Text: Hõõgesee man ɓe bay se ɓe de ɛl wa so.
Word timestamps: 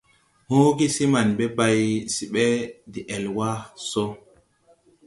Hõõgesee 0.51 1.09
man 1.13 1.27
ɓe 1.37 1.45
bay 1.57 1.79
se 2.13 2.23
ɓe 2.33 2.45
de 2.91 2.99
ɛl 3.15 3.25
wa 3.37 3.47
so. 3.89 4.03